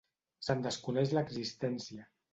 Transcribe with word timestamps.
Se'n 0.47 0.63
desconeix 0.67 1.13
l'existència. 1.19 2.11